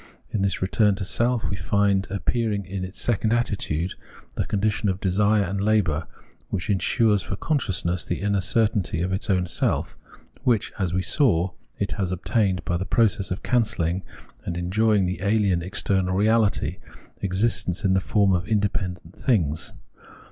In 0.31 0.41
this 0.41 0.63
return 0.63 0.87
into 0.87 1.05
self, 1.05 1.47
we 1.47 1.55
find 1.55 2.07
appearing 2.09 2.65
its 2.65 2.99
second 2.99 3.33
attitude, 3.33 3.93
the 4.33 4.47
condition 4.47 4.89
of 4.89 4.99
desire 4.99 5.43
and 5.43 5.61
labour, 5.61 6.07
which 6.49 6.71
ensures 6.71 7.21
for 7.21 7.35
consciousness 7.35 8.03
the 8.03 8.21
inner 8.21 8.41
certainty 8.41 9.03
of 9.03 9.13
its 9.13 9.29
own 9.29 9.45
self 9.45 9.95
(which, 10.43 10.73
as 10.79 10.91
we 10.91 11.03
saw, 11.03 11.51
it 11.77 11.91
has 12.01 12.11
obtained,) 12.11 12.65
by 12.65 12.77
the 12.77 12.83
process 12.87 13.29
of 13.29 13.43
cancelhng 13.43 14.01
and 14.43 14.57
enjoying 14.57 15.05
the 15.05 15.19
ahen 15.21 15.61
external 15.61 16.15
reahty,— 16.15 16.79
existence 17.21 17.83
in 17.85 17.93
the 17.93 18.01
form 18.01 18.33
of 18.33 18.47
independent 18.47 19.15
things. 19.15 19.71